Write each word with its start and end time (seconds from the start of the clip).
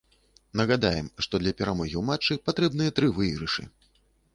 Нагадаем, 0.61 1.11
што 1.27 1.41
для 1.45 1.53
перамогі 1.61 1.95
ў 2.03 2.09
матчы 2.11 2.41
патрэбныя 2.51 2.91
тры 3.01 3.15
выйгрышы. 3.21 3.73